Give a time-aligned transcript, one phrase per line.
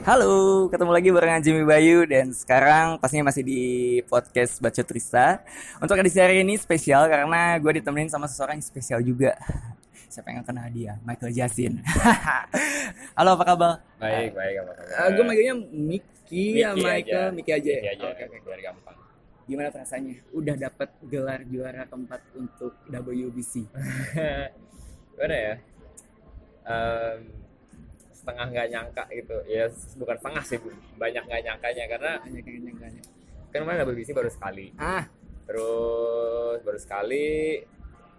[0.00, 3.62] Halo, ketemu lagi barengan Jimmy Bayu dan sekarang pastinya masih di
[4.08, 5.44] podcast Baca Trista.
[5.76, 9.36] Untuk edisi hari ini spesial karena gue ditemenin sama seseorang yang spesial juga.
[10.08, 10.96] Siapa yang akan hadiah?
[11.04, 11.84] Michael Jasin.
[13.18, 13.72] Halo, apa kabar?
[14.00, 14.86] Baik, baik apa kabar?
[14.96, 17.36] Uh, gue manggilnya Miki ya Michael, aja.
[17.36, 17.70] Miki aja.
[17.70, 17.80] ya?
[17.84, 18.36] Miki aja, Oke, oke.
[18.48, 18.96] biar gampang.
[19.44, 20.14] Gimana rasanya?
[20.32, 23.68] Udah dapet gelar juara keempat untuk WBC.
[25.12, 25.54] Gimana ya?
[26.64, 27.20] Em,
[28.20, 29.36] setengah nggak nyangka gitu.
[29.46, 29.64] Ya
[29.96, 30.58] bukan setengah sih,
[30.94, 33.02] banyak nggak nyangkanya karena Banyak yang nyangkanya.
[33.50, 34.66] kan kemarin WBC baru sekali.
[34.76, 35.08] Ah,
[35.44, 37.58] Terus baru sekali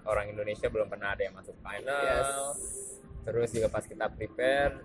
[0.04, 2.02] orang Indonesia belum pernah ada yang masuk final.
[2.02, 3.00] Yes.
[3.22, 4.82] Terus juga pas kita prepare,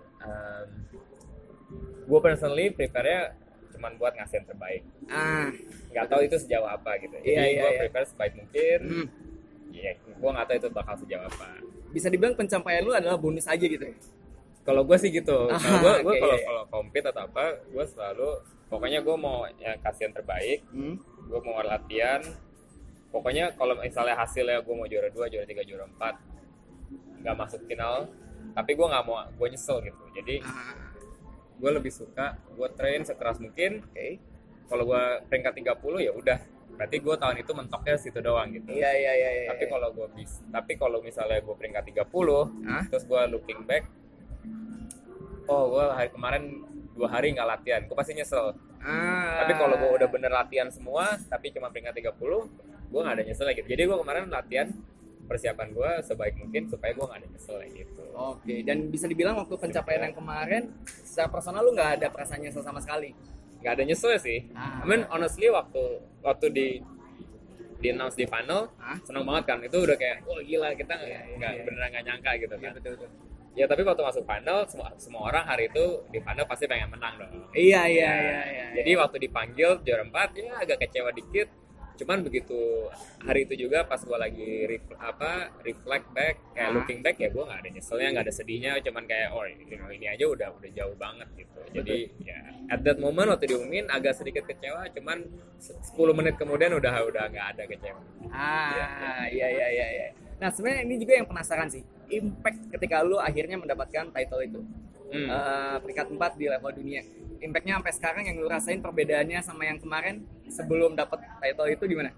[2.07, 3.35] gue personally prepare-nya
[3.69, 4.81] cuman buat ngasih yang terbaik.
[5.07, 5.49] ah,
[5.91, 7.13] Nggak tahu itu sejauh apa gitu.
[7.15, 7.79] Jadi Iya, iya, gue iya.
[7.83, 8.79] prepare sebaik mungkin.
[8.81, 9.07] hmm.
[9.67, 11.49] Iya, gue nggak tahu itu bakal sejauh apa.
[11.87, 13.95] Bisa dibilang pencapaian lu adalah bonus aja gitu ya?
[14.67, 15.47] Kalau gue sih gitu.
[15.47, 16.43] Ah, Kalau gue, kalau iya.
[16.43, 18.29] kalau compete atau apa, gue selalu
[18.67, 20.59] pokoknya gue mau ya, kasih yang terbaik.
[20.75, 20.99] Hmm.
[21.23, 22.19] Gue mau latihan.
[23.07, 26.19] Pokoknya kalau misalnya hasilnya gue mau juara dua, juara tiga, juara empat,
[27.23, 28.11] nggak masuk final.
[28.51, 30.03] Tapi gue nggak mau, gue nyesel gitu.
[30.11, 30.75] Jadi Ah,
[31.57, 33.87] gue lebih suka gue train sekeras mungkin.
[33.87, 34.07] oke.
[34.67, 36.39] Kalau gue peringkat 30 ya udah.
[36.75, 38.67] Berarti gue tahun itu mentoknya situ doang gitu.
[38.67, 39.49] Iya, iya, iya, iya.
[39.49, 42.03] tapi kalau gue bis tapi kalau misalnya gue peringkat 30
[42.67, 42.83] Hah?
[42.91, 43.87] terus gue looking back
[45.47, 46.43] oh gue hari kemarin
[46.93, 49.41] dua hari nggak latihan gue pasti nyesel Ah.
[49.43, 52.13] tapi kalau gue udah bener latihan semua tapi cuma peringkat 30
[52.87, 54.67] gue nggak ada nyesel lagi jadi gue kemarin latihan
[55.27, 59.53] persiapan gue sebaik mungkin supaya gue nggak ada nyesel gitu Oke, dan bisa dibilang waktu
[59.53, 60.63] pencapaian yang kemarin
[61.03, 63.11] secara personal lu nggak ada perasaan nyesel sama sekali.
[63.59, 64.79] nggak ada nyesel sih Ah.
[64.79, 65.81] I mean honestly waktu
[66.21, 66.67] waktu di
[67.77, 68.95] di announce di final Ah.
[69.03, 71.63] seneng banget kan itu udah kayak wah gila kita nggak iya, nggak iya.
[71.65, 73.09] beneran nggak nyangka gitu Iya kan betul betul.
[73.57, 77.17] Ya tapi waktu masuk final semua semua orang hari itu di final pasti pengen menang
[77.17, 77.31] dong.
[77.57, 78.65] Iya iya Ya, iya iya.
[78.77, 81.49] Jadi waktu dipanggil juara 4 ya agak kecewa dikit.
[81.97, 82.87] Cuman begitu
[83.19, 86.73] hari itu juga pas gua lagi ref, apa reflect back kayak Ah.
[86.73, 90.05] looking back ya gua nggak ada nyeselnya nggak ada sedihnya cuman kayak oh ini, ini
[90.05, 91.59] aja udah udah jauh banget gitu.
[91.73, 95.25] Jadi ya at that moment waktu diumumin agak sedikit kecewa cuman
[95.57, 97.99] se- 10 menit kemudian udah udah nggak ada kecewa.
[98.29, 99.87] Ah iya iya iya.
[99.91, 100.07] iya.
[100.37, 104.61] Nah sebenarnya ini juga yang penasaran sih, impact ketika lu akhirnya mendapatkan title itu.
[105.07, 105.27] Hmm.
[105.27, 107.01] Eh, peringkat 4 di level dunia.
[107.37, 112.11] Impactnya sampai sekarang yang lu rasain perbedaannya sama yang kemarin sebelum dapat title itu gimana?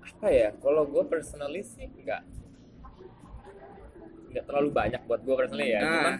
[0.00, 2.20] apa ya kalau gue personally sih nggak
[4.30, 5.86] nggak terlalu banyak buat gue personally ya Ah.
[5.86, 6.14] cuman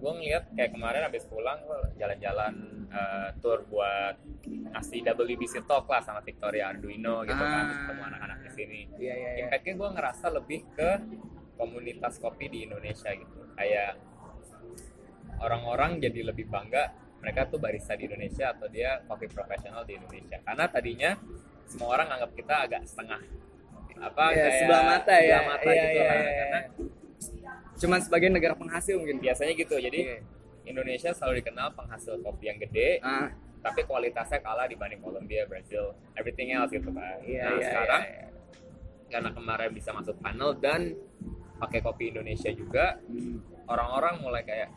[0.00, 2.54] gue ngeliat kayak kemarin habis pulang gue jalan-jalan
[2.90, 4.16] eh, tour buat
[4.46, 7.72] ngasih WBC talk lah sama Victoria Arduino gitu kan Ah.
[7.84, 9.44] ketemu anak-anak di sini Iya iya iya.
[9.46, 10.90] impactnya gue ngerasa lebih ke
[11.54, 13.96] komunitas kopi di Indonesia gitu kayak
[15.40, 20.40] orang-orang jadi lebih bangga mereka tuh barista di Indonesia atau dia kopi profesional di Indonesia
[20.40, 21.10] karena tadinya
[21.64, 23.20] semua orang anggap kita agak setengah
[23.98, 25.20] apa Iya, kayak sebelah mata ya.
[25.20, 26.32] sebelah mata Iya, gitu iya, lah iya.
[26.38, 26.60] karena
[27.76, 29.16] Cuman sebagai negara penghasil mungkin.
[29.18, 30.18] biasanya gitu jadi Iya.
[30.66, 33.28] Indonesia selalu dikenal penghasil kopi yang gede Ah,
[33.60, 37.20] tapi kualitasnya kalah dibanding Kolombia, Brazil, everything else gitu kan.
[37.22, 37.66] iya nah iya.
[37.66, 38.28] sekarang iya, iya.
[39.10, 40.96] karena kemarin bisa masuk panel dan
[41.58, 43.36] pakai kopi Indonesia juga Hmm.
[43.66, 44.72] orang-orang mulai kayak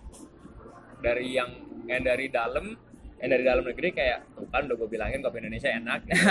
[1.04, 1.52] dari yang
[1.84, 2.72] yang dari dalam
[3.20, 6.24] yang dari dalam negeri kayak tuh kan udah gue bilangin kopi Indonesia enak gitu.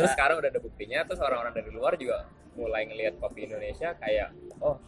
[0.00, 4.32] terus sekarang udah ada buktinya terus orang-orang dari luar juga mulai ngelihat kopi Indonesia kayak
[4.60, 4.80] oh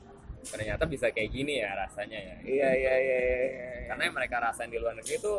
[0.45, 3.41] ternyata bisa kayak gini ya rasanya ya Iya iya iya iya.
[3.45, 3.71] iya.
[3.93, 5.35] karena yang mereka rasain di luar negeri itu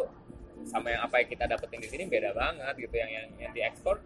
[0.67, 4.01] sama yang apa yang kita dapetin di sini beda banget gitu yang yang, yang diekspor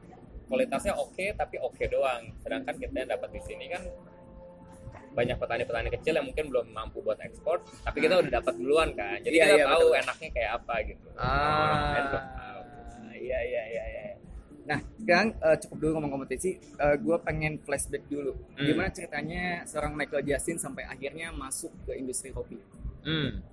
[0.47, 3.83] kualitasnya oke tapi oke doang sedangkan kita yang dapat di sini kan
[5.13, 9.21] banyak petani-petani kecil yang mungkin belum mampu buat ekspor tapi kita udah dapat duluan kan
[9.21, 10.01] jadi Iya, kita iya, tahu betul.
[10.01, 11.95] enaknya kayak apa gitu Ah,
[13.13, 14.01] iya iya iya iya.
[14.63, 16.55] Nah, sekarang eh, cukup dulu ngomong kompetisi.
[16.79, 18.31] gue pengen flashback dulu.
[18.55, 18.63] Hmm.
[18.63, 22.55] Gimana ceritanya seorang Michael Jasin sampai akhirnya masuk ke industri kopi?
[23.03, 23.43] hmm.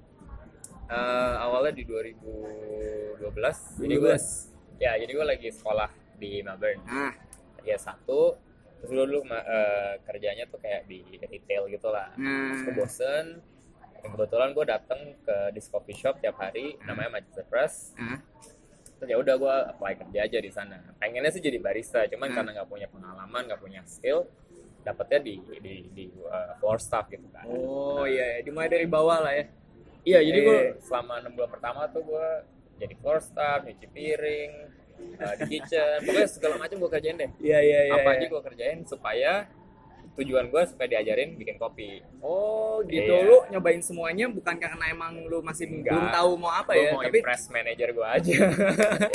[0.86, 3.22] Eh, awalnya di 2012
[3.78, 4.14] jadi gue
[4.78, 5.86] ya jadi gue lagi sekolah
[6.16, 7.14] di Melbourne Ah,
[7.62, 8.34] ya satu
[8.80, 12.08] terus dulu dulu ma- eh, kerjanya tuh kayak di retail gitu lah.
[12.14, 13.26] Nah, terus gue bosen.
[14.00, 17.92] Kebetulan gue dateng ke disc coffee shop tiap hari namanya Manchester Press.
[17.94, 18.16] Ah,
[18.94, 20.80] terus ya udah gue apply kerja aja di sana.
[20.96, 22.34] Pengennya sih jadi barista cuman Hmm.
[22.34, 24.24] karena nggak punya pengalaman nggak punya skill
[24.80, 27.44] dapetnya di di di uh, floor staff gitu kan.
[27.44, 28.40] Oh iya, iya.
[28.40, 29.44] dimulai dari bawah lah ya.
[30.00, 30.68] iya jadi gue Eh.
[30.80, 32.28] selama enam bulan pertama tuh gue
[32.78, 34.52] jadi floor staff nyuci piring
[35.18, 37.94] uh, di kitchen pokoknya segala macam gue kerjain deh Iya iya iya.
[37.96, 38.18] apa iya.
[38.20, 39.32] aja gue kerjain supaya
[40.18, 43.24] tujuan gue supaya diajarin bikin kopi Oh gitu Iya.
[43.24, 45.94] lu nyobain semuanya bukan karena emang lu masih Enggak.
[45.96, 48.48] belum tahu mau apa Gua ya mau tapi impress manajer gue aja iya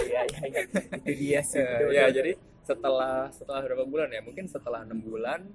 [0.07, 0.61] iya iya
[1.05, 2.15] itu dia sih ya, betul, ya betul.
[2.17, 2.31] jadi
[2.65, 5.45] setelah setelah berapa bulan ya mungkin setelah enam bulan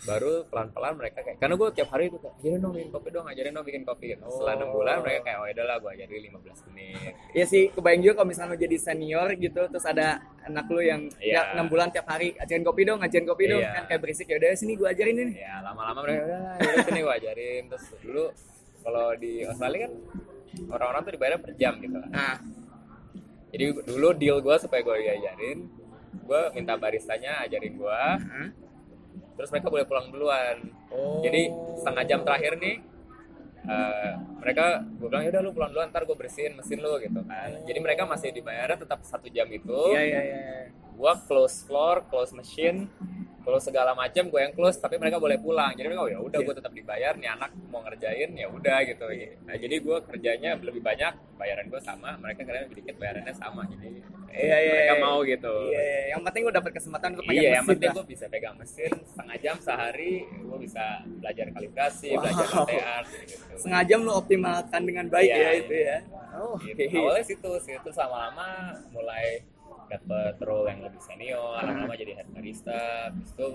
[0.00, 3.26] baru pelan-pelan mereka kayak karena gue tiap hari itu kayak ajarin dong bikin kopi dong
[3.26, 4.24] ajarin dong bikin kopi gitu.
[4.28, 4.74] setelah enam Oh.
[4.76, 8.28] bulan mereka kayak oh ya udahlah gue ajarin 15 menit Iya sih, kebayang juga kalau
[8.28, 10.08] misalnya jadi senior gitu, terus ada
[10.42, 11.52] anak lu yang Iya.
[11.52, 13.74] ya, 6 bulan tiap hari ajarin kopi dong, ajarin kopi dong, Iya.
[13.74, 15.32] kan kayak berisik ya udah sini gua ajarin ini.
[15.36, 18.24] ya lama-lama mereka udah yaudah sini gue ajarin terus dulu
[18.78, 19.92] kalau di Australia kan
[20.68, 22.36] orang-orang tuh dibayar per jam gitu kan Nah,
[23.48, 25.58] jadi dulu deal gue supaya gue diajarin
[26.18, 28.48] gue minta baristanya ajarin gue Hah?
[29.38, 30.56] Terus mereka boleh pulang duluan
[30.90, 31.22] oh.
[31.22, 31.46] jadi
[31.78, 32.82] setengah jam terakhir nih
[33.62, 34.12] eh,
[34.42, 37.54] mereka gue bilang ya udah lu pulang duluan ntar gue bersihin mesin lu gitu kan
[37.62, 40.40] jadi mereka masih dibayarnya tetap satu jam itu Iya iya iya.
[40.74, 42.90] gue close floor close machine
[43.48, 46.36] close segala macam gue yang close tapi mereka boleh pulang jadi mereka oh ya udah
[46.38, 49.08] gue tetap dibayar nih anak mau ngerjain ya udah gitu
[49.42, 53.64] nah jadi gue kerjanya lebih banyak bayaran gue sama mereka kerjanya lebih dikit bayarannya sama
[53.64, 55.02] jadi Iya, iya, mereka iya.
[55.02, 57.88] mau gitu Iya, iya, yang penting lu dapat kesempatan untuk pegang Iya, yang mesin penting
[57.88, 57.96] lah.
[57.96, 60.84] gue bisa pegang mesin setengah jam sehari, gue bisa
[61.18, 62.20] belajar kalibrasi, Wow.
[62.22, 63.44] belajar latte art, gitu.
[63.56, 65.52] Sengaja lu optimalkan dengan baik Iya, ya iya.
[65.58, 65.98] itu ya.
[66.38, 66.80] Oh, Gitu.
[66.94, 68.48] Awalnya situ, situ lama-lama
[68.92, 69.42] mulai
[69.88, 73.48] dapet role yang lebih senior, lama-lama jadi head barista, habis itu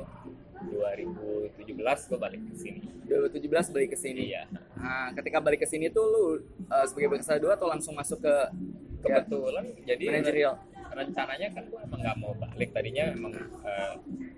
[0.73, 2.81] 2017 gue balik ke sini.
[3.05, 4.21] 2017 balik ke sini.
[4.33, 4.43] Iya,
[4.83, 6.23] Nah, ketika balik ke sini tuh lu
[6.67, 8.35] uh, sebagai barista dua atau langsung masuk ke
[8.99, 10.55] kebetulan jadi manajerial?
[10.93, 13.33] rencananya kan gue emang nggak mau balik tadinya emang
[13.65, 13.93] eh,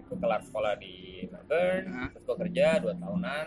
[0.08, 2.08] gue kelar sekolah di Melbourne Hah?
[2.16, 3.46] terus gue kerja dua tahunan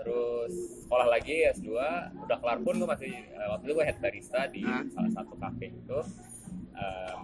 [0.00, 0.52] terus
[0.88, 1.68] sekolah lagi S2
[2.16, 4.88] udah kelar pun gue masih eh, waktu itu gue head barista di Hah?
[4.88, 6.00] salah satu cafe itu
[6.80, 7.18] Em,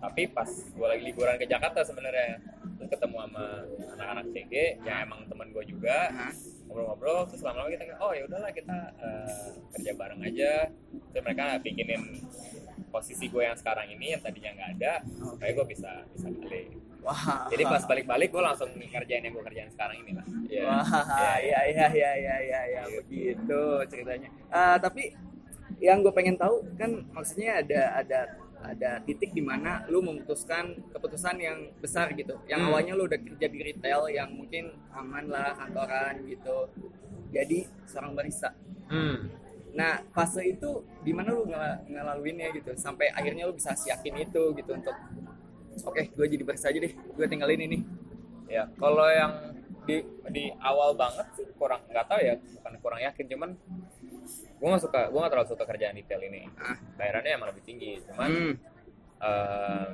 [0.00, 2.40] tapi pas gue lagi liburan ke Jakarta sebenarnya
[2.80, 3.44] terus ketemu sama
[3.96, 6.08] anak-anak CG yang emang teman gue juga
[6.66, 10.52] ngobrol-ngobrol terus lama-lama kita oh ya udahlah kita eh, kerja bareng aja
[11.12, 12.02] terus mereka bikinin
[12.88, 14.92] posisi gue yang sekarang ini yang tadinya nggak ada
[15.36, 16.66] kayak gue bisa bisa balik
[17.00, 17.48] Wah.
[17.48, 20.62] jadi pas balik-balik gue langsung ngerjain yang gue kerjain sekarang ini lah Iya.
[20.66, 20.82] Wah,
[21.38, 21.60] Iya.
[21.70, 24.26] ya ya ya ya ya begitu ceritanya.
[24.50, 25.14] Eh, tapi
[25.78, 28.18] yang gue pengen tahu kan maksudnya ada ada
[28.60, 32.36] ada titik di mana lu memutuskan keputusan yang besar gitu.
[32.44, 32.68] Yang Hmm.
[32.68, 36.68] awalnya lu udah kerja di retail yang mungkin aman lah kantoran gitu.
[37.30, 38.52] Jadi seorang barista.
[38.86, 39.30] Hmm.
[39.70, 40.70] Nah fase itu
[41.00, 44.96] di mana lu ngel- ngelaluinnya gitu sampai akhirnya lu bisa siapin itu gitu untuk
[45.80, 47.78] oke gue jadi barista aja deh gue tinggalin ini.
[48.50, 49.54] ya kalau yang
[49.86, 53.50] di di awal banget sih kurang nggak tahu ya bukan kurang yakin cuman
[54.60, 56.76] gue nggak suka gue nggak terlalu suka kerjaan detail ini Ah.
[56.94, 58.54] bayarannya emang lebih tinggi cuman Hmm.
[59.20, 59.90] Ehm,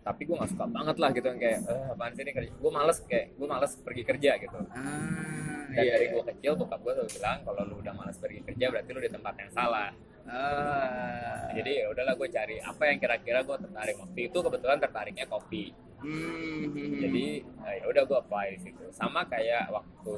[0.00, 2.70] tapi gue nggak suka banget lah gitu yang kayak eh, apaan sih ini kerja gue
[2.70, 6.12] males kayak gue males pergi kerja gitu Ah, dan iya, dari iya.
[6.12, 9.10] gue kecil bokap gue selalu bilang kalau lu udah males pergi kerja berarti lu di
[9.10, 9.90] tempat yang salah
[10.24, 11.50] Ah.
[11.52, 15.64] jadi ya udahlah gue cari apa yang kira-kira gue tertarik waktu itu kebetulan tertariknya kopi
[15.96, 16.68] Hmm.
[17.00, 17.26] jadi
[17.64, 20.12] eh, ya udah gue apply di situ sama kayak waktu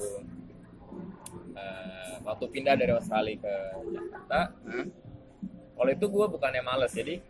[1.52, 3.54] eh, waktu pindah dari Australia ke
[3.90, 4.86] Jakarta Hah?
[5.76, 7.20] kalau itu gue bukannya males jadi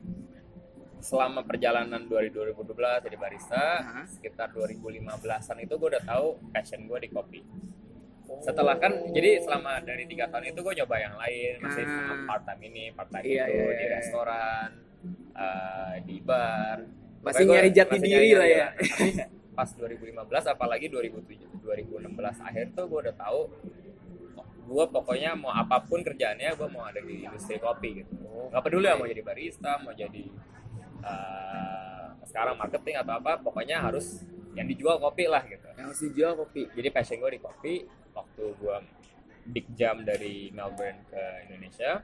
[0.99, 2.67] selama perjalanan 2012
[3.05, 4.05] jadi barista Hah?
[4.09, 7.41] sekitar 2015an itu gue udah tahu passion gue di kopi
[8.43, 11.95] setelah kan jadi selama dari tiga tahun itu gue nyoba yang lain masih Ah.
[11.95, 13.95] sama part time ini part time Iya, itu iya, di iya.
[13.95, 14.69] restoran
[15.33, 16.79] eh, di bar
[17.23, 18.67] Masih Pokoknya nyari gua jati masih diri nyari lah ya.
[19.57, 20.13] Pas 2015
[20.53, 22.13] apalagi 2007 2016
[22.45, 23.41] akhir tuh gue udah tahu
[24.67, 28.15] gue pokoknya mau apa pun kerjaannya gue mau ada di industri kopi gitu.
[28.53, 30.25] Nggak peduli mau jadi barista mau jadi
[31.01, 34.27] eh, sekarang marketing atau apa pokoknya harus
[34.59, 35.65] yang dijual kopi lah gitu.
[35.73, 36.69] Yang harus dijual kopi.
[36.75, 37.75] jadi passion gue di kopi
[38.13, 38.77] waktu gue
[39.47, 42.03] big jump dari Melbourne ke Indonesia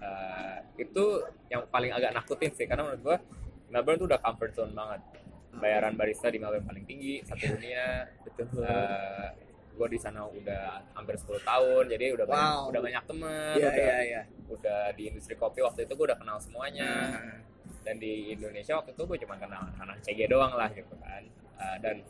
[0.00, 1.04] eh, itu
[1.52, 3.16] yang paling agak nakutin sih karena menurut gue
[3.68, 5.00] Melbourne tuh udah comfort zone banget
[5.56, 8.62] bayaran barista di Melbourne paling tinggi satu dunia Betul.
[8.62, 9.28] Eh,
[9.72, 12.70] gue di sana udah hampir 10 tahun jadi udah banyak Wow.
[12.70, 14.22] udah banyak temen Iya udah iya iya.
[14.46, 17.40] udah di industri kopi waktu itu gue udah kenal semuanya Nah,
[17.82, 21.22] dan di Indonesia waktu itu gue cuma kenal anak CG doang lah gitu kan
[21.56, 22.04] Uh, dan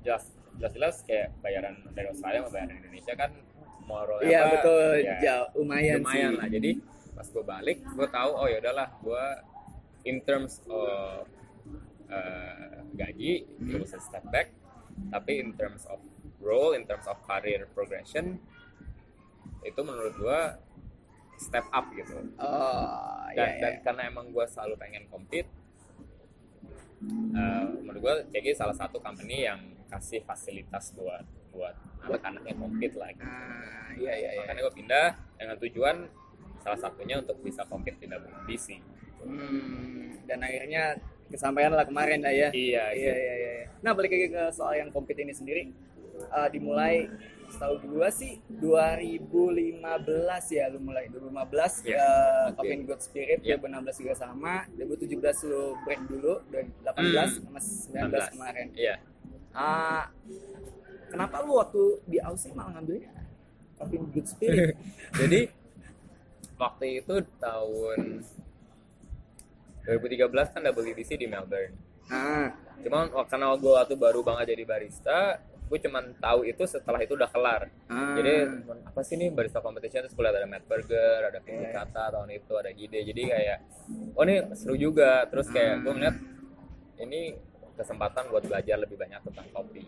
[0.00, 3.30] jelas jelas jelas kayak bayaran dari Australia sama bayaran Indonesia kan
[3.80, 4.94] moral Iya betul.
[4.98, 6.38] ya, Jauh lumayan, lumayan sih.
[6.38, 6.70] lah jadi
[7.12, 9.24] pas gue balik gue tahu oh ya udahlah gue
[10.04, 11.30] in terms of
[12.08, 13.78] uh, gaji Hmm.
[13.80, 14.48] bisa step back
[15.08, 16.02] tapi in terms of
[16.38, 18.38] role in terms of career progression
[19.62, 20.40] itu menurut gue
[21.38, 23.60] step up gitu Oh iya dan, iya.
[23.62, 25.46] dan karena emang gue selalu pengen compete
[27.30, 31.24] eh, menurut gue CG salah satu company yang kasih fasilitas buat
[31.54, 31.74] buat
[32.20, 33.24] anak-anak yang compete lah gitu.
[33.24, 34.40] Ah, iya iya iya.
[34.44, 35.96] makanya gue pindah dengan tujuan
[36.58, 38.66] salah satunya untuk bisa compete di WBC
[39.18, 40.94] Hmm, dan akhirnya
[41.28, 42.48] kesampaian lah kemarin lah ya.
[42.50, 43.12] iya Iya.
[43.12, 43.64] Iya iya.
[43.80, 45.70] Nah balik lagi ke soal yang compete ini sendiri,
[46.18, 47.06] eh, dimulai
[47.48, 49.80] setahu gua sih 2015
[50.50, 51.08] ya lu mulai.
[51.08, 52.08] 2015 Iya, ya
[52.48, 52.56] oke.
[52.56, 53.56] Coffin Good Spirit Iya.
[53.56, 54.54] 2016 juga sama.
[54.74, 58.66] 2017 lu break dulu dan 18 sama 19 kemarin.
[58.74, 58.94] Iya.
[59.50, 60.12] Ah,
[61.08, 63.10] kenapa lu waktu di Aussie malah ngambilnya
[63.74, 64.76] Coffin Good Spirit?
[65.18, 65.40] Jadi
[66.54, 67.98] waktu itu tahun
[69.88, 71.72] 2013 kan WBC di Melbourne
[72.08, 75.18] ah cuman wak- karena gue waktu baru banget jadi barista
[75.64, 78.14] gue cuman tahu itu setelah itu udah kelar ah.
[78.14, 78.48] jadi
[78.82, 81.72] apa sih nih barista competition terus gue liat ada Matt Burger ada Vicky Iya.
[81.74, 83.58] Kata tahun itu ada Gide jadi kayak
[84.14, 85.96] oh ini seru juga terus kayak gue Hmm.
[85.98, 86.16] ngeliat
[86.98, 87.20] ini
[87.74, 89.84] kesempatan buat belajar lebih banyak tentang kopi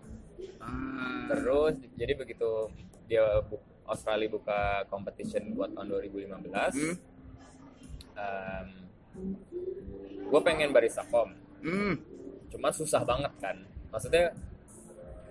[0.58, 1.24] Ah.
[1.26, 2.68] terus jadi begitu
[3.06, 6.94] dia bu- Australia buka competition buat tahun 2015 Hmm.
[10.22, 12.00] Gue pengen barista kom Hmm.
[12.48, 13.56] cuma susah banget kan
[13.88, 14.32] maksudnya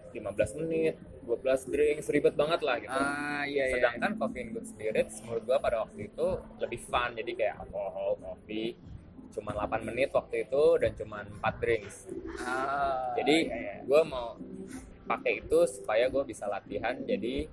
[0.10, 0.22] 15
[0.60, 0.94] menit
[1.24, 3.74] 12 drinks ribet banget lah gitu Ah iya iya.
[3.76, 6.28] sedangkan coffee and good spirits menurut gua pada waktu itu
[6.60, 8.74] lebih fun jadi kayak alkohol kopi
[9.30, 11.96] cuman 8 menit waktu itu dan cuman 4 drinks
[12.40, 13.74] Ah, jadi iya, iya.
[13.86, 14.28] gua mau
[15.06, 17.46] pakai itu supaya gua bisa latihan jadi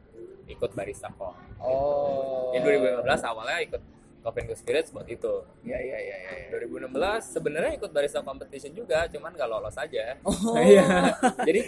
[0.47, 2.53] ikut barista kok Oh.
[2.53, 3.83] jadi 2015 awalnya ikut
[4.27, 6.17] coffee and good spirits buat itu Iya iya iya
[6.51, 6.59] iya.
[6.59, 6.91] 2016
[7.31, 10.59] sebenarnya ikut barista competition juga cuman gak lolos aja Oh.
[10.59, 11.15] Iya.
[11.47, 11.61] Jadi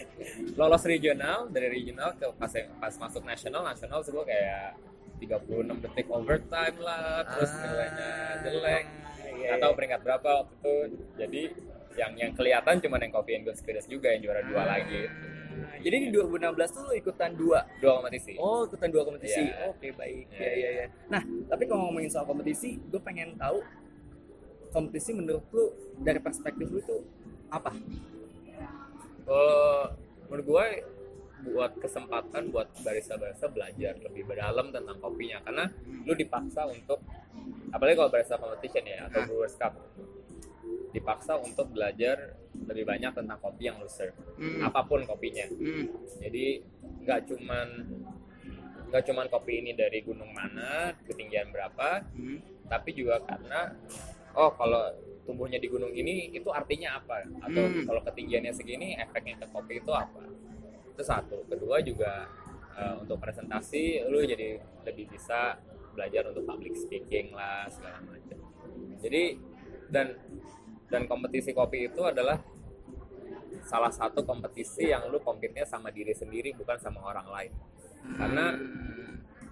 [0.54, 4.74] lolos regional dari regional ke pas pas masuk nasional nasional gue kayak
[5.18, 8.10] 36 detik overtime lah terus Ah, nilainya
[8.40, 8.84] jelek
[9.38, 9.76] iya, atau iya.
[9.76, 10.74] peringkat berapa waktu itu
[11.18, 11.42] jadi
[11.98, 15.37] yang yang kelihatan cuma yang Coffee and Good Spirits juga yang juara dua lagi Ah,
[15.78, 17.60] Jadi di 2016 tuh lu ikutan dua.
[17.78, 19.42] dua kompetisi Oh, ikutan dua kompetisi.
[19.42, 19.70] Iya.
[19.72, 20.24] Oke, baik.
[20.32, 20.86] Iya, Iya, iya, iya.
[21.08, 23.62] Nah, tapi kalau ngomongin soal kompetisi, gue pengen tahu
[24.68, 25.72] kompetisi menurut lu
[26.02, 26.96] dari perspektif lu itu
[27.48, 27.72] apa?
[29.28, 29.84] Oh,
[30.28, 30.66] menurut gue
[31.38, 35.70] buat kesempatan buat barista-barista belajar lebih berdalam tentang kopinya karena
[36.02, 36.98] lu dipaksa untuk
[37.70, 39.78] apalagi kalau barista competition ya atau brewers cup
[40.88, 42.34] dipaksa untuk belajar
[42.66, 44.64] lebih banyak tentang kopi yang lu serve Hmm.
[44.64, 45.86] apa pun kopinya Hmm.
[46.18, 46.62] jadi
[47.04, 47.68] nggak cuman
[48.88, 52.40] nggak cuman kopi ini dari gunung mana ketinggian berapa Hmm.
[52.66, 53.76] tapi juga karena
[54.32, 54.88] oh kalau
[55.28, 57.84] tumbuhnya di gunung ini itu artinya apa atau Hmm.
[57.84, 60.24] kalau ketinggiannya segini efeknya ke kopi itu apa
[60.88, 62.26] itu satu kedua juga
[62.74, 65.58] eh, untuk presentasi lu jadi lebih bisa
[65.92, 68.38] belajar untuk public speaking lah segala macam
[69.02, 69.34] jadi
[69.88, 70.16] dan
[70.88, 72.40] dan kompetisi kopi itu adalah
[73.64, 77.52] salah satu kompetisi yang lu kompetnya sama diri sendiri bukan sama orang lain.
[78.16, 78.56] Karena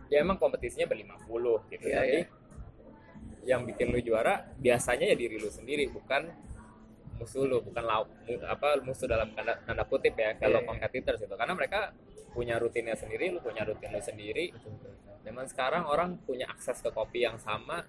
[0.09, 3.55] ya emang kompetisinya berlima puluh gitu Iya, jadi iya.
[3.57, 6.31] yang bikin lu juara biasanya ya diri lu sendiri bukan
[7.16, 10.69] musuh lu bukan lau, mu- apa musuh dalam tanda, tanda kutip ya kalau Iya, iya.
[10.69, 11.93] competitors itu karena mereka
[12.33, 14.52] punya rutinnya sendiri lu punya rutin lu sendiri.
[15.26, 17.83] Zaman sekarang orang punya akses ke kopi yang sama.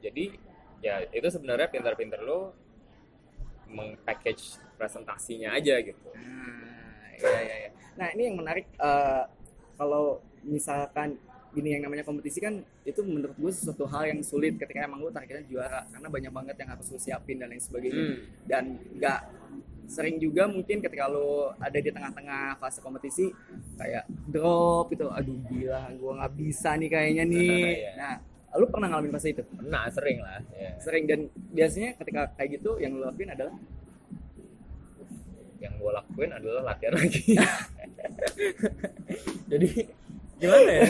[0.00, 0.32] Jadi
[0.78, 2.52] ya itu sebenarnya pintar-pintar lu
[3.68, 6.08] meng-package presentasinya aja gitu
[7.16, 7.70] Nah, iya, iya, iya.
[7.96, 9.24] Nah, ini yang menarik eh,
[9.74, 11.16] kalau misalkan
[11.50, 12.52] gini yang namanya kompetisi kan
[12.84, 16.56] itu menurut gue sesuatu hal yang sulit ketika emang lu targetnya juara karena banyak banget
[16.60, 18.16] yang harus lu siapin dan lain sebagainya Hmm.
[18.44, 19.20] dan nggak
[19.88, 23.32] sering juga mungkin ketika lo ada di tengah-tengah fase kompetisi
[23.74, 27.48] kayak drop itu aduh gila gue nggak bisa nih kayaknya nih
[27.80, 27.90] Iya.
[27.96, 28.14] nah
[28.56, 30.40] lu pernah ngalamin fase itu Nah, sering lah.
[30.52, 30.72] Ya.
[30.78, 31.20] sering dan
[31.50, 33.54] biasanya ketika kayak gitu yang lo lakuin adalah
[35.56, 37.24] Yang gue lakuin adalah latihan lagi.
[39.50, 39.68] Jadi
[40.36, 40.88] gimana ya?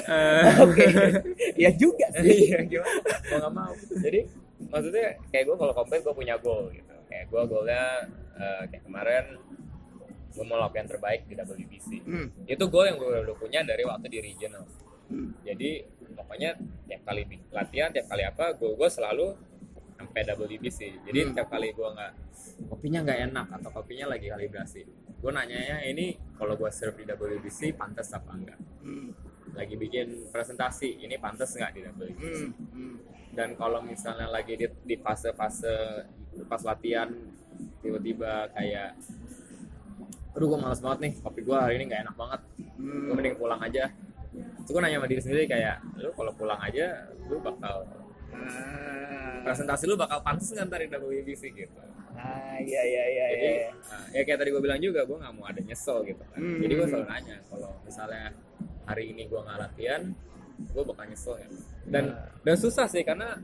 [0.62, 0.84] Oke
[1.58, 3.00] ya juga sih Iya gimana?
[3.26, 3.72] Mau nggak mau.
[3.98, 4.20] Jadi
[4.66, 6.94] maksudnya kayak gue kalau kompet gue punya goal gitu.
[7.06, 7.82] Kayak gue goalnya
[8.36, 9.24] eh, kayak kemarin
[10.30, 11.88] gue mau lakukan yang terbaik di WBC.
[12.04, 14.62] Hmm, Itu goal yang gue udah punya dari waktu di regional.
[15.42, 15.70] Jadi
[16.12, 16.50] pokoknya
[16.86, 19.26] tiap kali latihan, tiap kali apa, gue gue selalu
[19.96, 20.80] sampai WBC.
[21.04, 21.32] Jadi Hmm.
[21.32, 22.12] tiap kali gue nggak
[22.68, 24.82] kopinya nggak enak atau kopinya lagi kalibrasi,
[25.16, 28.58] gue nanyanya ini kalau gue serve di WBC pantas apa enggak?
[28.82, 29.10] Hmm,
[29.56, 32.20] Lagi bikin presentasi, ini pantas nggak di WBC?
[32.20, 32.94] hmm, hmm.
[33.32, 36.04] Dan kalau misalnya lagi di, di fase-fase
[36.44, 37.08] pas latihan
[37.80, 38.96] tiba-tiba kayak
[40.32, 42.40] aduh gue males banget nih kopi gue hari ini nggak enak banget
[42.76, 43.16] gue Hmm.
[43.16, 43.88] mending pulang aja
[44.36, 47.86] terus gue nanya sama diri sendiri kayak lu kalau pulang aja lu bakal
[48.36, 51.80] Ah, presentasi lu bakal pantas nggak ntar di WBC gitu.
[52.16, 53.68] Ah iya iya iya jadi iya.
[53.92, 56.38] nah, ya kayak tadi gue bilang juga gue nggak mau ada nyesel gitu kan.
[56.40, 56.60] Hmm.
[56.64, 58.24] jadi gue selalu nanya kalau misalnya
[58.88, 60.02] hari ini gue nggak latihan
[60.56, 61.48] gue bakal nyesel ya.
[61.84, 62.04] Dan
[62.44, 63.36] dan susah sih karena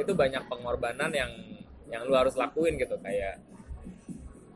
[0.00, 1.32] itu banyak pengorbanan yang
[1.88, 2.96] yang lu harus lakuin gitu.
[3.00, 3.40] Kayak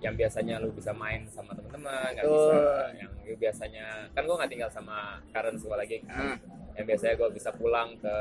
[0.02, 2.56] yang biasanya lu bisa main sama teman-teman nggak bisa
[2.98, 6.36] yang biasanya kan gue nggak tinggal sama Karen gue lagi kan.
[6.72, 8.16] Yang biasanya gue bisa pulang ke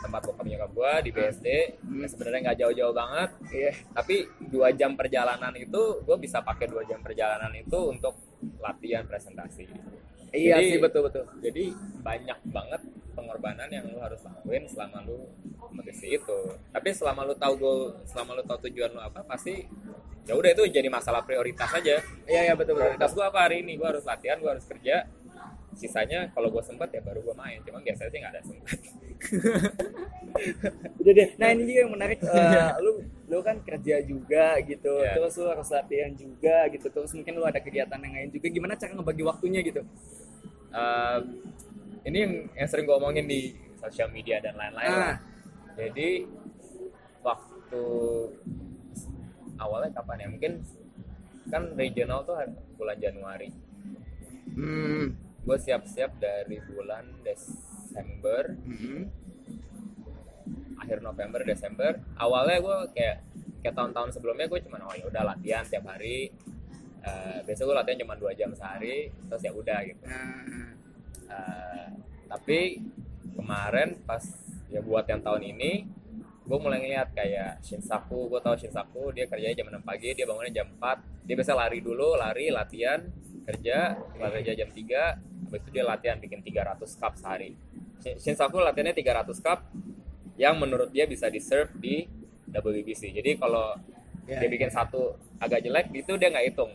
[0.00, 1.46] tempat bokap nyokap gue di BSD
[1.80, 2.00] Hmm.
[2.00, 3.30] yang sebenarnya nggak jauh-jauh banget.
[3.50, 3.72] Iya.
[3.92, 4.16] tapi
[4.48, 8.16] dua jam perjalanan itu gue bisa pakai dua jam perjalanan itu untuk
[8.58, 9.68] latihan presentasi
[10.30, 10.78] Iya Jadi- sih.
[10.78, 11.24] betul betul.
[11.42, 11.64] jadi
[12.00, 12.80] banyak banget
[13.12, 15.26] pengorbanan yang lu harus lakuin selama lu
[15.58, 16.38] kompetisi itu.
[16.70, 19.66] Tapi selama lu tahu goal selama lu tahu tujuan lu apa pasti
[20.24, 21.98] ya udah itu jadi masalah prioritas aja.
[22.24, 22.94] Iya iya betul betul.
[22.94, 23.74] prioritas gue apa hari ini?
[23.74, 25.10] Gue harus latihan gue harus kerja.
[25.74, 27.58] Sisanya kalau gue sempat ya baru gue main.
[27.66, 28.78] Cuma biasanya sih nggak ada sempat
[31.00, 31.28] Udah deh.
[31.36, 32.18] Nah ini juga yang menarik.
[32.24, 32.90] eh, lu
[33.30, 34.94] lu kan kerja juga gitu.
[35.00, 35.14] Iya.
[35.18, 36.86] Terus lu harus latihan juga gitu.
[36.88, 38.46] Terus mungkin lu ada kegiatan yang lain juga.
[38.48, 39.82] Gimana cara ngebagi waktunya gitu?
[40.70, 41.22] Um,
[42.06, 45.16] ini yang, yang sering gue omongin di sosial media dan lain-lain Ah.
[45.74, 46.24] Jadi
[47.20, 47.84] waktu
[49.60, 50.28] awalnya kapan ya?
[50.30, 50.52] Mungkin
[51.50, 52.38] kan regional tuh
[52.78, 53.48] bulan Januari.
[54.54, 55.16] Hmm.
[55.40, 57.08] Gue siap-siap dari bulan
[57.90, 59.02] Desember, Hmm.
[60.78, 61.92] akhir November, Desember.
[62.14, 63.16] Awalnya gue kayak
[63.60, 66.30] kayak tahun-tahun sebelumnya gue cuma oh ya udah latihan tiap hari.
[67.02, 70.04] Eh, biasa gue latihan cuma dua jam sehari, terus ya udah gitu.
[71.26, 71.86] Eh,
[72.30, 72.78] tapi
[73.34, 74.22] kemarin pas
[74.70, 75.72] ya buat yang tahun ini
[76.46, 80.50] gue mulai ngeliat kayak Shinsaku gue tahu Shinsaku dia kerjanya jam 6 pagi dia bangunnya
[80.50, 82.98] jam 4 dia biasa lari dulu lari latihan
[83.46, 87.54] kerja lari kerja jam 3 habis itu dia latihan bikin 300 cup sehari
[88.00, 89.60] Shinsaku latihannya 300 cup
[90.34, 92.08] yang menurut dia bisa di serve di
[92.48, 93.76] WBC jadi kalau
[94.24, 94.52] Ya, dia ya.
[94.52, 96.70] bikin satu agak jelek itu dia nggak hitung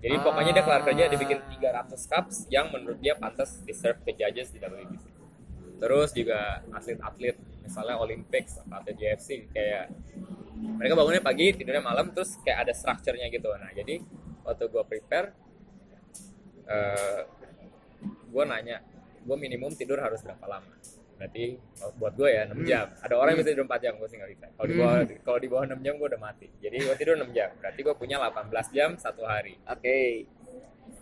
[0.00, 0.22] jadi Ah.
[0.24, 4.16] pokoknya dia kelar kerja dia bikin 300 cups yang menurut dia pantas di serve ke
[4.16, 5.04] judges di WBC
[5.76, 9.92] terus juga atlet-atlet misalnya Olympics atau atlet JFC kayak
[10.80, 14.00] mereka bangunnya pagi tidurnya malam terus kayak ada structure-nya gitu nah jadi
[14.40, 15.28] waktu gue prepare
[16.64, 17.20] eh
[18.32, 18.80] gue nanya
[19.22, 20.74] gue minimum tidur harus berapa lama?
[21.14, 22.64] Berarti kalau buat gue ya 6 Hmm.
[22.64, 22.86] jam.
[22.98, 25.38] Ada orang yang bisa tidur 4 jam gue sih nggak bisa kalau di bawah kalau
[25.38, 26.48] di bawah 6 jam gue udah mati.
[26.58, 27.48] Jadi gue tidur 6 jam.
[27.56, 29.54] Berarti gue punya 18 jam satu hari.
[29.64, 30.26] Oke.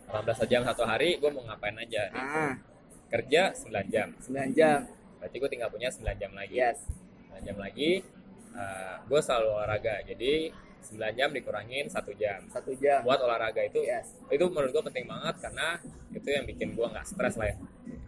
[0.07, 2.11] 18 jam satu hari gue mau ngapain aja?
[2.13, 2.53] Ah,
[3.09, 4.09] kerja 9 jam.
[4.19, 4.85] 9 jam.
[5.17, 6.55] berarti gue tinggal punya 9 jam lagi.
[6.55, 6.81] Yes.
[7.31, 7.91] 9 jam lagi
[9.07, 10.01] gue selalu olahraga.
[10.03, 10.49] Jadi
[10.83, 12.41] 9 jam dikurangin satu jam.
[12.49, 13.05] Satu jam.
[13.05, 14.17] buat olahraga itu Yes.
[14.29, 15.77] itu menurut gue penting banget karena
[16.11, 17.57] itu yang bikin gue nggak stres lah ya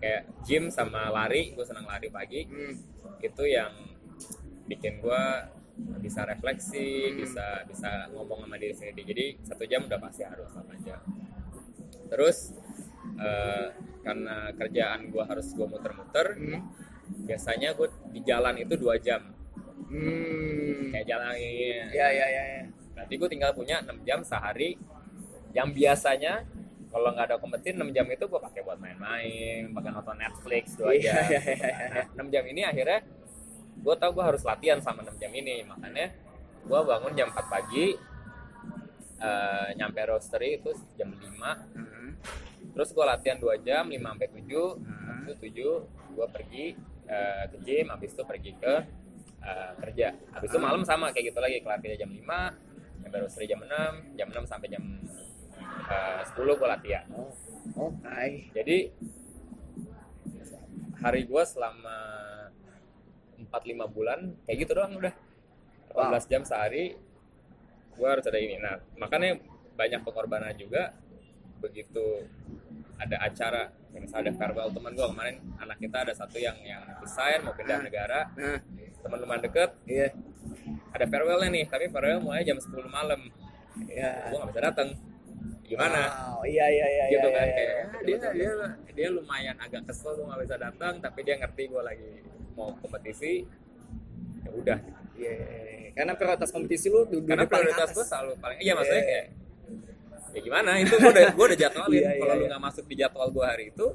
[0.03, 2.75] kayak gym sama lari gue senang lari pagi Hmm.
[3.23, 3.71] itu yang
[4.67, 5.23] bikin gue
[5.99, 7.17] bisa refleksi Hmm.
[7.23, 10.99] bisa bisa ngomong sama diri sendiri jadi satu jam udah pasti harus 8 jam
[12.11, 12.51] terus
[13.15, 13.67] eh,
[14.03, 16.61] karena kerjaan gue harus gue muter-muter Hmm.
[17.23, 19.23] biasanya gue di jalan itu dua jam
[19.87, 20.91] Hmm.
[20.91, 22.63] kayak jalan ini Ya ya ya ya.
[22.93, 24.75] berarti gue tinggal punya 6 jam sehari
[25.53, 26.43] yang biasanya
[26.93, 30.93] kalau nggak ada kompetisi 6 jam itu gue pakai buat main-main pakai nonton Netflix dua
[30.93, 32.05] Iya, jam iya, iya, iya.
[32.13, 33.01] Nah, 6 jam ini akhirnya
[33.83, 35.65] gue tau gue harus latihan sama 6 jam ini.
[35.65, 36.13] Makanya
[36.63, 37.97] gue bangun jam 4 pagi
[39.19, 41.19] eh, nyampe roastery itu jam 5
[41.73, 42.11] Hmm.
[42.73, 45.23] terus gue latihan 2 jam 5 sampai 7 Hmm.
[45.25, 45.73] itu 7
[46.13, 46.65] gue pergi
[47.09, 48.75] eh, ke gym habis itu pergi ke
[49.43, 50.09] eh, kerja.
[50.33, 51.59] Habis itu malam sama kayak gitu lagi.
[51.61, 52.55] Kelar kerja jam 5
[53.03, 54.85] nyampe roastery jam 6 jam 6 sampai jam
[55.85, 57.05] eh, 10 gue latihan.
[57.13, 57.31] Oh,
[57.91, 58.27] oke.
[58.53, 58.77] jadi
[60.99, 61.99] hari gue selama
[63.43, 63.51] 4-5
[63.89, 65.15] bulan kayak gitu doang udah.
[65.93, 66.97] 18 jam sehari
[67.93, 68.57] gue harus ada ini.
[68.57, 69.37] Nah makanya
[69.75, 70.95] banyak pengorbanan juga.
[71.61, 72.27] Begitu
[72.99, 76.81] ada acara ya misalnya ada farewell teman gue kemarin anak kita ada satu yang yang
[76.99, 77.87] desain mau pindah Hmm.
[77.87, 78.21] negara.
[78.33, 78.59] Nah,
[79.03, 79.71] teman lumayan deket.
[79.85, 80.09] Iya.
[80.93, 83.21] ada farewellnya nih tapi farewell mulai jam 10 malam.
[83.89, 84.29] Ya.
[84.29, 84.89] gue nggak bisa datang
[85.73, 87.83] gimana Wow, iya iya iya gitu iya, kan iya, kayak iya.
[87.83, 88.51] "Ah, dia dia
[88.93, 92.11] dia lumayan agak kesel gue nggak bisa datang tapi dia ngerti gue lagi
[92.53, 93.49] mau kompetisi
[94.39, 94.79] ya udah
[95.13, 95.47] Iya, iya,
[95.79, 95.91] iya.
[95.93, 99.11] Karena prioritas kompetisi lu du- karena prioritas gue selalu paling iya maksudnya Iya.
[99.11, 99.27] kayak
[100.31, 102.49] ya gimana itu gue udah gue udah jadwalin Iya, iya, kalau lu iya.
[102.49, 103.87] nggak masuk di jadwal gue hari itu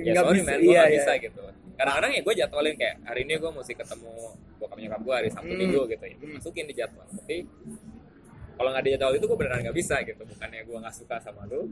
[0.00, 0.96] ya sorry bisa, man gue iya, nggak iya.
[0.96, 1.42] bisa gitu
[1.72, 4.12] kadang-kadang ya gue jadwalin kayak hari ini gue mesti ketemu
[4.56, 5.58] bokap nyokap gue hari sabtu Hmm.
[5.58, 6.32] minggu gitu ya Hmm.
[6.32, 7.36] masukin di jadwal tapi
[8.52, 11.44] kalau nggak di jadwal itu gue beneran nggak bisa gitu bukannya gue nggak suka sama
[11.46, 11.68] lu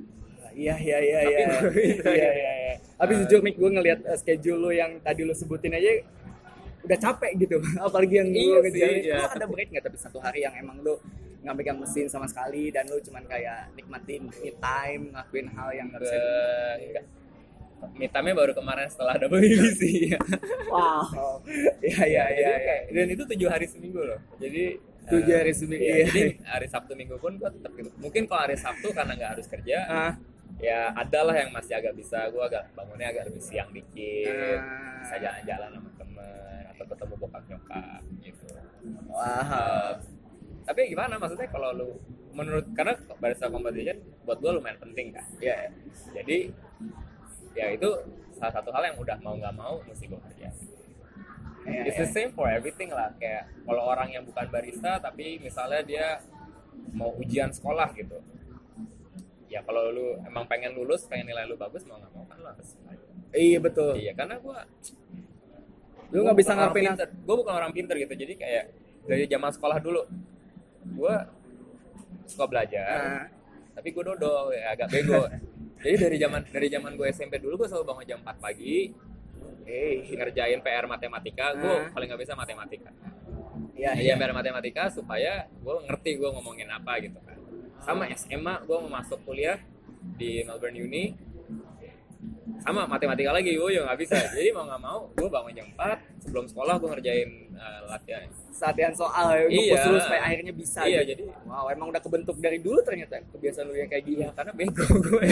[0.50, 1.46] Iya iya iya Tapi iya.
[1.46, 2.30] gua bisa, Iya ya.
[2.34, 2.74] iya iya.
[2.98, 6.02] Habis jujur Mik gue ngelihat eh, schedule lu yang tadi lu sebutin aja
[6.82, 10.18] udah capek gitu apalagi yang Iya lu sih, ngejar iya, ada break nggak tapi satu
[10.18, 10.98] hari yang emang lu
[11.40, 15.86] nggak megang mesin sama sekali dan lu cuman kayak nikmatin me time ngelakuin hal yang
[15.86, 16.16] nggak bisa
[16.82, 17.04] enggak.
[17.96, 19.80] Mitamnya baru kemarin setelah WBC
[20.12, 20.18] ya.
[20.66, 21.40] wow
[21.86, 22.50] iya iya iya
[22.90, 24.18] dan itu tujuh hari seminggu loh.
[24.36, 24.76] Jadi
[25.08, 26.04] Tujuh eh, hari seminggu, iya.
[26.06, 27.88] Jadi hari Sabtu Minggu pun gua tetap gitu.
[27.96, 30.12] Mungkin kalau hari Sabtu karena nggak harus kerja, ah
[30.60, 32.28] ya adalah yang masih agak bisa.
[32.28, 34.60] Gua agak bangunnya agak lebih siang dikit.
[34.60, 35.00] Ah.
[35.00, 38.46] Bisa jalan-jalan sama temen atau ketemu bokap nyokap gitu.
[39.08, 39.92] wow
[40.68, 41.88] Tapi gimana maksudnya kalau lu
[42.30, 45.24] menurut karena barista competition buat gua lumayan penting kan.
[45.40, 45.72] ya
[46.12, 46.52] Jadi
[47.56, 47.90] ya itu
[48.40, 50.48] salah satu hal yang udah mau nggak mau mesti gue kerja.
[51.68, 55.80] Iya, It's the same for everything lah kayak kalau orang yang bukan barista tapi misalnya
[55.84, 56.06] dia
[56.96, 58.16] mau ujian sekolah gitu.
[59.50, 62.46] Ya kalau lu emang pengen lulus, pengen nilai lu bagus mau nggak mau kan lu
[62.48, 62.68] harus
[63.34, 64.64] iya betul Iya karena gua
[66.10, 67.08] lu nggak bisa pinter.
[67.22, 68.14] Gue bukan orang pinter gitu.
[68.14, 68.64] Jadi kayak
[69.04, 70.02] dari zaman sekolah dulu
[70.96, 71.28] gua
[72.30, 73.24] suka belajar Ah,
[73.74, 75.26] tapi gue dodol ya agak bego
[75.82, 78.94] jadi dari zaman dari zaman gue SMP dulu gue selalu bangun jam 4 pagi
[79.64, 81.88] eh ngerjain PR matematika gue Ah.
[81.94, 82.90] paling nggak bisa matematika.
[83.74, 84.14] Iya iya.
[84.18, 87.38] PR matematika supaya gue ngerti gue ngomongin apa gitu kan.
[87.80, 89.56] Sama SMA gue mau masuk kuliah
[90.16, 91.04] di Melbourne Uni
[92.60, 94.16] sama matematika lagi gue juga nggak bisa.
[94.30, 98.22] Jadi mau nggak mau gue bangun jam 4 sebelum sekolah gue ngerjain eh, latihan.
[98.60, 99.76] Latihan soal ya Iya.
[99.80, 100.00] iya.
[100.04, 101.24] supaya akhirnya bisa iya gitu.
[101.24, 104.20] jadi wow emang udah kebentuk dari dulu ternyata kebiasaan lu yang kayak gini.
[104.20, 105.22] Iya karena bego gue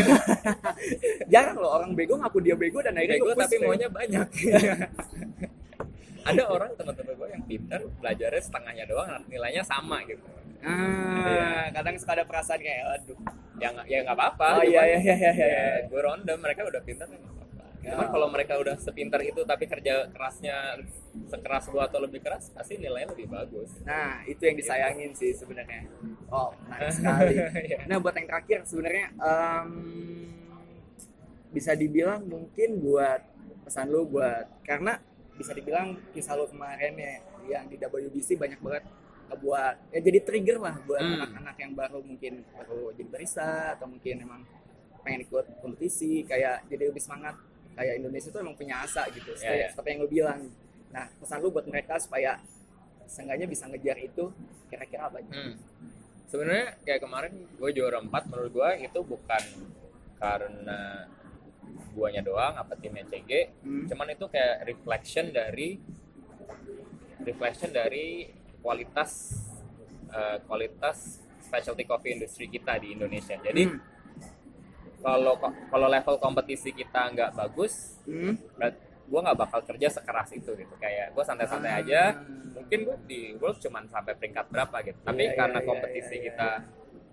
[1.33, 4.29] jarang loh orang bego ngaku dia bego dan akhirnya bego tapi maunya banyak.
[6.29, 10.21] Ada orang teman-teman gue yang pinter belajarnya setengahnya doang nilainya sama gitu.
[10.61, 13.19] Ah kadang suka ada perasaan kayak aduh
[13.59, 15.65] ya nggak ya nggak apa-apa Oh, iya, iya, iya, iya, ya, iya.
[15.85, 17.47] gue ronde mereka udah pinter ya nggak apa-apa
[17.79, 17.95] Ya.
[17.95, 20.83] cuman kalau mereka udah sepinter itu tapi kerja kerasnya
[21.25, 25.87] sekeras gua atau lebih keras pasti nilainya lebih bagus nah itu yang disayangin sih sebenarnya
[26.27, 27.87] oh menarik sekali Iya.
[27.87, 29.71] nah buat yang terakhir sebenarnya em,
[31.49, 33.23] bisa dibilang mungkin buat
[33.63, 34.99] pesan lu buat karena
[35.39, 37.15] bisa dibilang kisah lu kemarin ya
[37.49, 38.85] yang di WBC banyak banget
[39.35, 41.21] buat ya jadi trigger lah buat Hmm.
[41.21, 44.41] anak-anak yang baru mungkin baru jadi barista atau mungkin emang
[45.01, 47.37] pengen ikut kompetisi kayak jadi lebih semangat
[47.73, 49.69] kayak Indonesia tuh emang punya asa gitu Ya, kayak ya.
[49.71, 50.41] seperti yang lu bilang
[50.89, 52.41] nah pesan lu buat mereka supaya
[53.05, 54.25] seenggaknya bisa ngejar itu
[54.69, 55.33] kira-kira apa aja?
[55.33, 55.57] Hmm.
[56.27, 59.43] Sebenarnya kayak kemarin gue juara 4 menurut gue itu bukan
[60.15, 61.09] karena
[61.91, 63.85] guanya doang apa timnya CG, Hmm.
[63.87, 65.81] cuman itu kayak reflection dari
[67.21, 68.29] reflection dari
[68.61, 69.35] kualitas
[70.09, 73.37] eh, kualitas specialty coffee industry kita di Indonesia.
[73.37, 73.77] Jadi Hmm.
[74.99, 78.35] kalau kalau level kompetisi kita nggak bagus, Hmm.
[79.09, 80.75] gue nggak bakal kerja sekeras itu gitu.
[80.77, 81.81] Kayak gue santai-santai Ah.
[81.81, 82.01] aja,
[82.51, 86.15] mungkin gue di world cuman sampai peringkat berapa gitu tapi Iya, iya, karena iya, kompetisi
[86.15, 86.27] iya, iya.
[86.29, 86.51] kita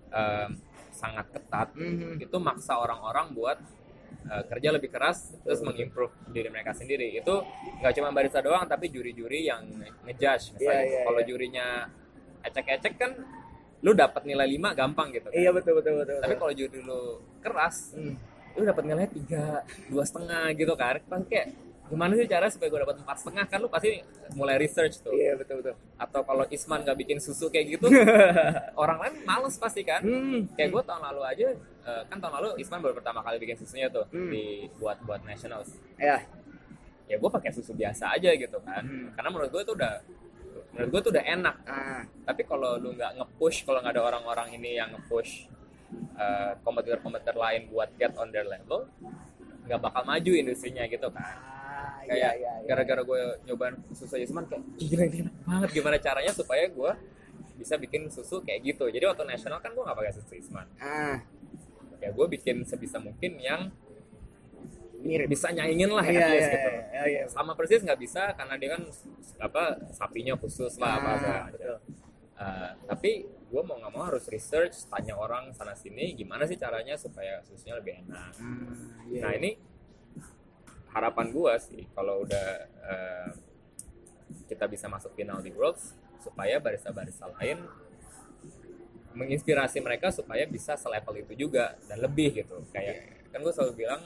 [0.06, 0.50] em,
[0.88, 2.16] sangat ketat Mhm.
[2.18, 3.58] itu maksa orang-orang buat
[4.26, 7.34] eh, kerja lebih keras terus mengimprove diri mereka sendiri itu
[7.78, 9.62] nggak cuma barista doang tapi juri-juri yang
[10.02, 11.26] ngejudge misalnya Iya, iya, kalau iya.
[11.26, 11.66] jurinya
[12.42, 13.12] ecek-ecek kan
[13.78, 16.18] lu dapat nilai 5 gampang gitu kan Iya betul betul betul.
[16.18, 17.00] tapi kalau juri lu
[17.38, 18.14] keras Hmm.
[18.54, 21.48] lu dapat nilai tiga dua setengah gitu kan pasti kayak
[21.86, 25.34] gimana sih cara supaya gue dapat empat setengah kan lu pasti mulai research tuh Iya
[25.34, 25.74] betul betul.
[25.96, 27.86] atau kalau Isman nggak bikin susu kayak gitu
[28.76, 30.50] orang lain males pasti kan Hmm.
[30.52, 31.46] kayak gue tahun lalu aja
[31.84, 34.28] eh, kan tahun lalu Isman baru pertama kali bikin susunya tuh Hmm.
[34.28, 34.44] di
[34.76, 36.26] buat buat nationals Ya.
[37.06, 39.14] ya gue pakai susu biasa aja gitu kan Hmm.
[39.14, 39.94] karena menurut gue itu udah
[40.72, 42.02] menurut gue tuh udah enak Ah.
[42.24, 45.46] tapi kalau lu nggak nge-push kalau nggak ada orang-orang ini yang nge-push
[46.14, 48.90] eh, kompetitor-kompetitor lain buat get on their level
[49.64, 51.34] nggak bakal maju industrinya gitu kan
[51.98, 52.66] Iya, kayak iya, iya.
[52.66, 56.92] gara-gara gue nyobain susu Yusman kayak gila ini enak banget gimana caranya supaya gue
[57.56, 61.20] bisa bikin susu kayak gitu jadi waktu nasional kan gue nggak pakai susu Yusman Ah,
[61.98, 63.68] ya gue bikin sebisa mungkin yang
[64.98, 65.28] mirip.
[65.28, 67.22] bisa nyaingin lah Iya, iya, gitu iya, iya.
[67.26, 68.82] sama persis nggak bisa karena dia kan
[69.38, 71.52] apa sapinya khusus lah apa Ah, segala macam.
[71.52, 71.76] betul.
[72.36, 76.92] Uh, tapi gue mau nggak mau harus research tanya orang sana sini gimana sih caranya
[76.94, 78.60] supaya susunya lebih enak Ah,
[79.06, 79.20] iya.
[79.22, 79.50] Nah ini
[80.96, 83.28] harapan gua sih kalau udah eh,
[84.48, 85.92] kita bisa masuk final di Worlds
[86.24, 87.60] supaya barista-barista lain
[89.16, 94.02] menginspirasi mereka supaya bisa selevel itu juga dan lebih gitu kayak kan gue selalu bilang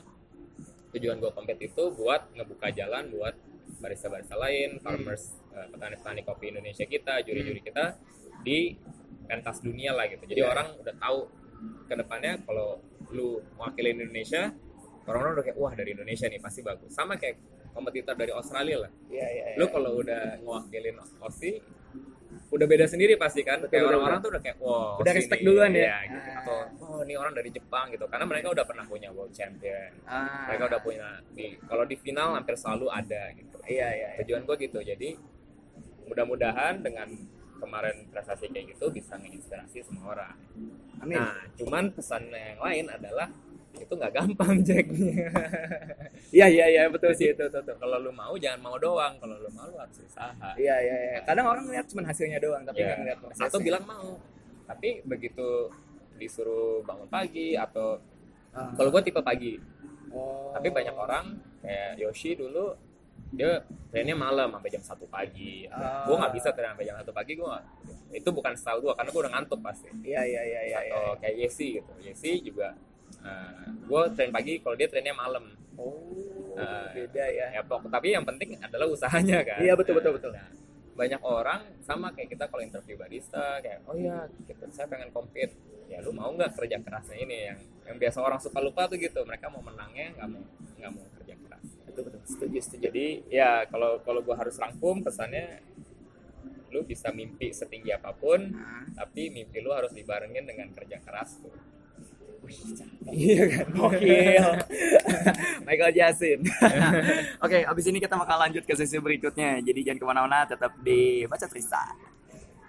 [0.91, 3.35] tujuan gue kompet itu buat ngebuka jalan buat
[3.83, 7.99] barista-barista lain farmers eh, petani-petani kopi Indonesia kita juri-juri kita
[8.43, 8.75] di
[9.27, 10.51] pentas dunia lah gitu jadi Iya.
[10.51, 11.19] orang udah tahu
[11.87, 12.79] ke depannya kalau
[13.11, 14.55] lu mewakili Indonesia
[15.11, 17.37] orang-orang udah kayak wah dari Indonesia nih pasti bagus sama kayak
[17.71, 19.57] kompetitor dari Australia lah Iya, iya, iya.
[19.57, 21.59] lu kalau udah ngewakilin Aussie
[22.49, 25.71] udah beda sendiri pasti kan Betul, kayak orang-orang tuh udah kayak wow Udah respect duluan
[25.71, 25.83] ya?
[25.83, 26.31] Iya, gitu.
[26.31, 26.39] Ah.
[26.41, 30.47] atau oh ini orang dari Jepang gitu karena mereka udah pernah punya world champion Ah.
[30.47, 34.19] mereka udah punya di kalau di final hampir selalu ada gitu Iya, iya, iya.
[34.23, 35.09] tujuan gue gitu jadi
[36.05, 37.07] mudah-mudahan dengan
[37.57, 40.35] kemarin prestasi kayak gitu bisa menginspirasi semua orang
[40.99, 41.15] Amin.
[41.15, 43.29] nah cuman pesan yang lain adalah
[43.73, 45.15] itu nggak gampang Jacknya
[46.31, 47.73] Iya, iya, iya, betul sih itu, itu, itu.
[47.75, 51.19] kalau lu mau jangan mau doang kalau lu mau lu harus usaha Iya, iya, iya.
[51.21, 53.47] Kadang orang ngeliat cuma hasilnya doang, tapi Ya, nggak ngeliat prosesnya.
[53.47, 54.09] atau bilang mau
[54.65, 55.67] tapi begitu
[56.15, 57.99] disuruh bangun pagi atau
[58.51, 58.71] Ah.
[58.73, 59.55] kalau gue tipe pagi
[60.11, 60.51] Oh.
[60.51, 62.75] tapi banyak orang kayak Yoshi dulu
[63.31, 66.03] dia trennya malam sampai jam satu pagi Ah.
[66.03, 67.55] gue nggak bisa tren sampai jam satu pagi gue
[68.13, 70.81] itu bukan style gue karena gue udah ngantuk pasti Iya, iya, iya, iya.
[70.83, 70.93] iya.
[70.93, 72.75] atau kayak Yesi gitu Yesi juga
[73.83, 75.97] gue tren pagi kalau dia trennya malam Oh,
[76.61, 76.93] Ah.
[76.93, 77.57] beda ya.
[77.57, 80.33] ya tapi yang penting adalah usahanya kan Iya, betul, betul, betul.
[80.33, 80.53] Nah,
[80.93, 85.57] banyak orang sama kayak kita kalau interview barista kayak oh ya gitu, saya pengen compete
[85.89, 89.25] ya lu mau nggak kerja kerasnya ini yang yang biasa orang suka lupa tuh gitu
[89.25, 90.43] mereka mau menangnya nggak mau
[90.77, 92.21] nggak mau kerja keras Betul, betul.
[92.23, 92.83] Setuju, setuju.
[92.87, 95.65] jadi ya kalau kalau gua harus rangkum pesannya
[96.71, 98.85] lu bisa mimpi setinggi apa pun Nah.
[98.95, 101.51] tapi mimpi lu harus dibarengin dengan kerja keras tuh
[103.11, 104.47] Iya kan, gokil.
[105.67, 106.41] Michael Jasin.
[107.45, 109.59] Oke, abis ini kita bakal lanjut ke sesi berikutnya.
[109.65, 111.83] Jadi jangan ke mana-mana, tetap di Baca Trista.